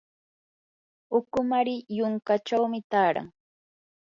ukumari 1.17 1.75
yunkachawmi 1.97 2.79
taaran. 2.91 3.27